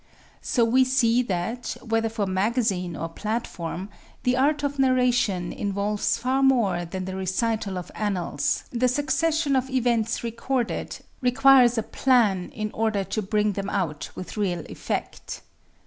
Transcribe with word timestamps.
So 0.41 0.65
we 0.65 0.83
see 0.83 1.21
that, 1.21 1.77
whether 1.79 2.09
for 2.09 2.25
magazine 2.25 2.95
or 2.95 3.07
platform, 3.07 3.89
the 4.23 4.35
art 4.35 4.63
of 4.63 4.79
narration 4.79 5.53
involves 5.53 6.17
far 6.17 6.41
more 6.41 6.85
than 6.85 7.05
the 7.05 7.15
recital 7.15 7.77
of 7.77 7.91
annals; 7.93 8.63
the 8.71 8.87
succession 8.87 9.55
of 9.55 9.69
events 9.69 10.23
recorded 10.23 10.97
requires 11.21 11.77
a 11.77 11.83
plan 11.83 12.49
in 12.49 12.71
order 12.71 13.03
to 13.03 13.21
bring 13.21 13.51
them 13.51 13.69
out 13.69 14.09
with 14.15 14.37
real 14.37 14.61
effect. 14.69 15.41